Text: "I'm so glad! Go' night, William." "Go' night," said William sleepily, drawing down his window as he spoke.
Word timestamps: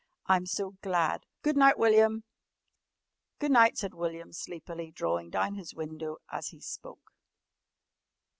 "I'm 0.25 0.47
so 0.47 0.71
glad! 0.81 1.27
Go' 1.43 1.51
night, 1.51 1.77
William." 1.77 2.23
"Go' 3.37 3.49
night," 3.49 3.77
said 3.77 3.93
William 3.93 4.33
sleepily, 4.33 4.89
drawing 4.89 5.29
down 5.29 5.53
his 5.53 5.75
window 5.75 6.17
as 6.31 6.47
he 6.47 6.59
spoke. 6.59 7.11